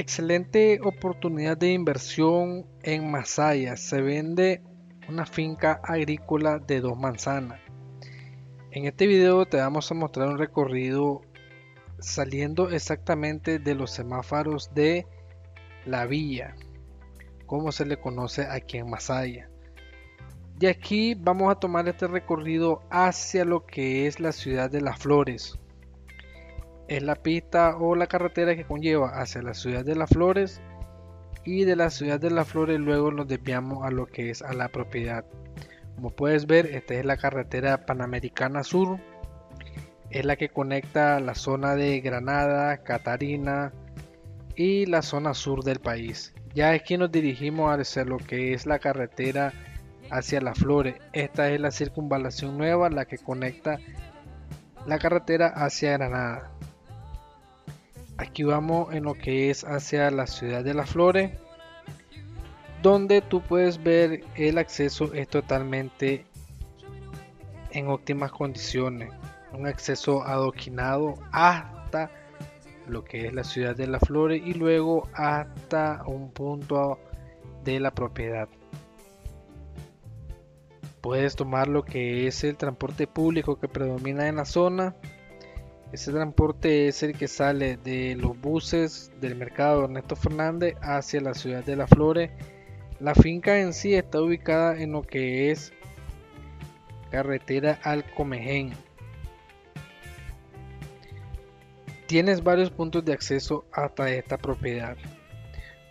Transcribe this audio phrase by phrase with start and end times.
[0.00, 3.76] Excelente oportunidad de inversión en Masaya.
[3.76, 4.62] Se vende
[5.10, 7.60] una finca agrícola de dos manzanas.
[8.70, 11.20] En este video te vamos a mostrar un recorrido
[11.98, 15.06] saliendo exactamente de los semáforos de
[15.84, 16.56] la villa,
[17.44, 19.50] como se le conoce aquí en Masaya.
[20.56, 24.98] De aquí vamos a tomar este recorrido hacia lo que es la ciudad de las
[24.98, 25.58] flores.
[26.90, 30.60] Es la pista o la carretera que conlleva hacia la ciudad de las flores
[31.44, 34.52] y de la ciudad de las flores luego nos desviamos a lo que es a
[34.54, 35.24] la propiedad.
[35.94, 38.98] Como puedes ver, esta es la carretera Panamericana Sur.
[40.10, 43.72] Es la que conecta la zona de Granada, Catarina
[44.56, 46.34] y la zona sur del país.
[46.54, 49.52] Ya aquí nos dirigimos hacia lo que es la carretera
[50.10, 50.96] hacia las flores.
[51.12, 53.78] Esta es la circunvalación nueva, la que conecta
[54.86, 56.50] la carretera hacia Granada.
[58.20, 61.32] Aquí vamos en lo que es hacia la ciudad de las flores,
[62.82, 66.26] donde tú puedes ver el acceso es totalmente
[67.70, 69.10] en óptimas condiciones.
[69.54, 72.10] Un acceso adoquinado hasta
[72.86, 76.98] lo que es la ciudad de las flores y luego hasta un punto
[77.64, 78.50] de la propiedad
[81.00, 84.94] puedes tomar lo que es el transporte público que predomina en la zona.
[85.92, 91.34] Ese transporte es el que sale de los buses del mercado Ernesto Fernández hacia la
[91.34, 92.30] ciudad de Las Flores.
[93.00, 95.72] La finca en sí está ubicada en lo que es
[97.10, 98.72] carretera al Comején.
[102.06, 104.96] Tienes varios puntos de acceso hasta esta propiedad.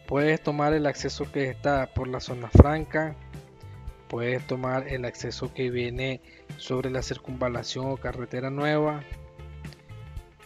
[0.07, 3.15] Puedes tomar el acceso que está por la zona franca,
[4.07, 6.21] puedes tomar el acceso que viene
[6.57, 9.03] sobre la circunvalación o carretera nueva.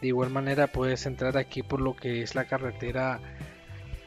[0.03, 3.21] De igual manera puedes entrar aquí por lo que es la carretera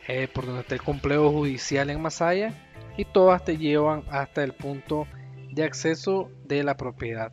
[0.07, 2.53] eh, por donde está el complejo judicial en Masaya
[2.99, 5.07] y todas te llevan hasta el punto
[5.51, 7.33] de acceso de la propiedad.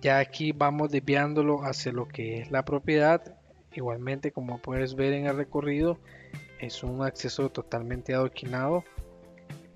[0.00, 3.36] Ya aquí vamos desviándolo hacia lo que es la propiedad.
[3.72, 5.98] Igualmente como puedes ver en el recorrido
[6.60, 8.84] es un acceso totalmente adoquinado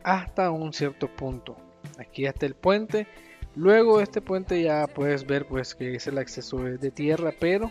[0.05, 1.57] hasta un cierto punto.
[1.99, 3.09] Aquí hasta el puente.
[3.55, 7.71] Luego este puente ya puedes ver pues que es el acceso de tierra, pero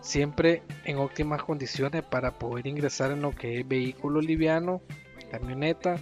[0.00, 4.82] siempre en óptimas condiciones para poder ingresar en lo que es vehículo liviano,
[5.30, 5.96] camioneta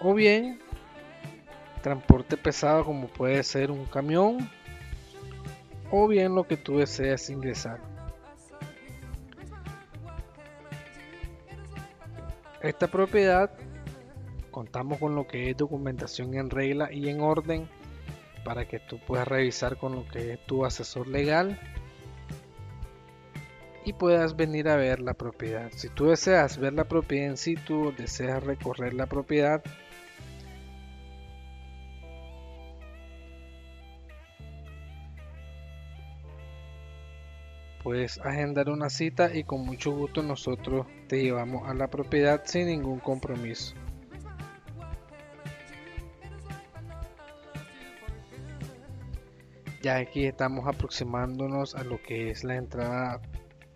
[0.00, 0.58] o bien
[1.82, 4.50] transporte pesado como puede ser un camión
[5.90, 7.80] o bien lo que tú deseas ingresar.
[12.60, 13.52] Esta propiedad
[14.50, 17.68] contamos con lo que es documentación en regla y en orden
[18.44, 21.58] para que tú puedas revisar con lo que es tu asesor legal
[23.84, 25.70] y puedas venir a ver la propiedad.
[25.74, 29.62] Si tú deseas ver la propiedad en situ, deseas recorrer la propiedad,
[37.82, 42.66] puedes agendar una cita y con mucho gusto nosotros te llevamos a la propiedad sin
[42.66, 43.74] ningún compromiso.
[49.82, 53.20] Ya aquí estamos aproximándonos a lo que es la entrada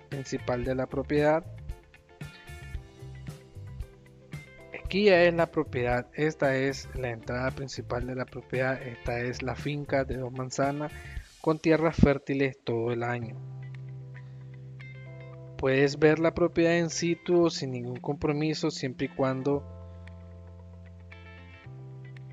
[0.09, 1.45] principal de la propiedad.
[4.85, 9.43] Aquí ya es la propiedad esta es la entrada principal de la propiedad esta es
[9.43, 10.93] la finca de dos manzanas
[11.41, 13.37] con tierras fértiles todo el año.
[15.57, 19.65] Puedes ver la propiedad en situ sin ningún compromiso siempre y cuando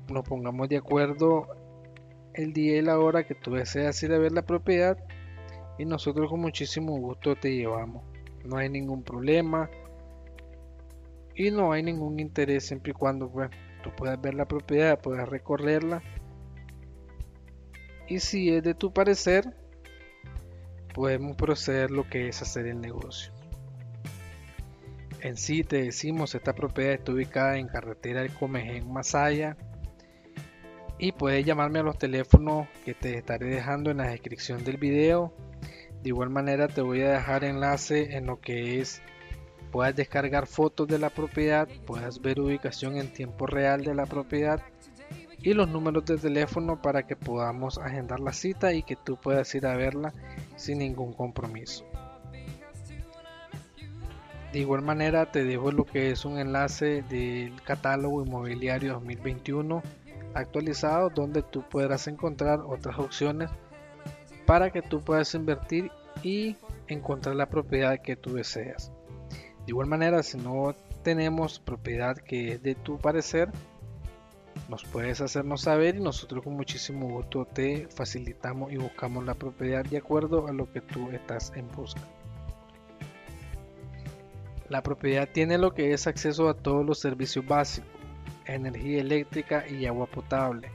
[0.08, 1.59] nos pongamos de acuerdo
[2.34, 4.98] el día y la hora que tú deseas ir a ver la propiedad
[5.78, 8.04] y nosotros con muchísimo gusto te llevamos.
[8.44, 9.70] No hay ningún problema
[11.34, 13.50] y no hay ningún interés siempre y cuando pues,
[13.82, 16.02] tú puedas ver la propiedad, puedas recorrerla
[18.08, 19.54] y si es de tu parecer
[20.94, 23.32] podemos proceder lo que es hacer el negocio.
[25.20, 29.56] En sí te decimos esta propiedad está ubicada en carretera del Comején Masaya
[31.02, 35.32] y puedes llamarme a los teléfonos que te estaré dejando en la descripción del video.
[36.02, 39.00] De igual manera te voy a dejar enlace en lo que es
[39.72, 44.60] puedas descargar fotos de la propiedad puedas ver ubicación en tiempo real de la propiedad
[45.38, 49.54] y los números de teléfono para que podamos agendar la cita y que tú puedas
[49.54, 50.12] ir a verla
[50.56, 51.86] sin ningún compromiso.
[54.52, 59.82] De igual manera te dejo lo que es un enlace del catálogo inmobiliario 2021
[60.34, 63.50] actualizado donde tú podrás encontrar otras opciones
[64.46, 65.90] para que tú puedas invertir
[66.22, 66.56] y
[66.88, 68.92] encontrar la propiedad que tú deseas.
[69.66, 73.50] igual manera, si no tenemos propiedad que es de tu parecer,
[74.68, 79.84] nos puedes hacernos saber y nosotros con muchísimo gusto te facilitamos y buscamos la propiedad
[79.84, 82.02] de acuerdo a lo que tú estás en busca.
[84.68, 87.99] La propiedad tiene lo que es acceso a todos los servicios básicos,
[88.46, 90.70] energía eléctrica y agua potable.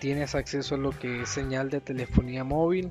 [0.00, 2.90] Tienes acceso a lo que es señal de telefonía móvil,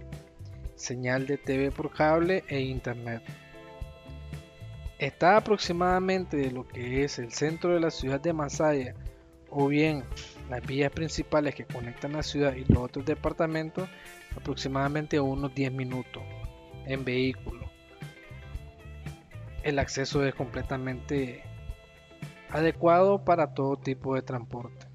[0.76, 3.22] señal de TV por cable e internet.
[5.00, 8.96] Está aproximadamente de lo que es el centro de la ciudad de Masaya
[9.50, 10.04] o bien
[10.50, 13.90] las vías principales que conectan la ciudad y los otros departamentos
[14.36, 16.24] aproximadamente unos 10 minutos
[16.86, 17.70] en vehículo.
[19.64, 21.44] El acceso es completamente
[22.54, 24.86] adecuado para todo tipo de transporte.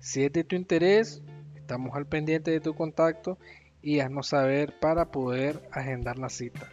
[0.00, 1.22] Si es de tu interés,
[1.54, 3.38] estamos al pendiente de tu contacto
[3.80, 6.68] y haznos saber para poder agendar la cita.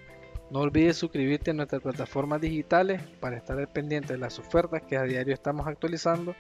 [0.50, 4.98] No olvides suscribirte a nuestras plataformas digitales para estar al pendiente de las ofertas que
[4.98, 6.36] a diario estamos actualizando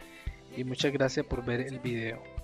[0.58, 2.41] y muchas gracias por ver el video.